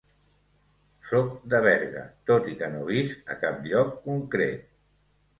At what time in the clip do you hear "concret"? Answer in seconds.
4.07-4.65